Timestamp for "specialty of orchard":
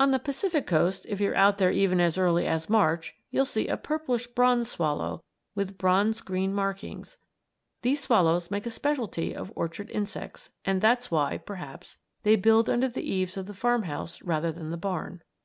8.70-9.90